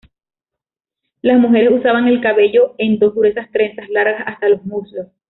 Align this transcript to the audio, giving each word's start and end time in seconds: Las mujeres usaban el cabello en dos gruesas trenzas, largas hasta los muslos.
Las 1.21 1.39
mujeres 1.39 1.71
usaban 1.71 2.07
el 2.07 2.21
cabello 2.21 2.73
en 2.79 2.97
dos 2.97 3.13
gruesas 3.13 3.51
trenzas, 3.51 3.87
largas 3.91 4.23
hasta 4.25 4.49
los 4.49 4.65
muslos. 4.65 5.05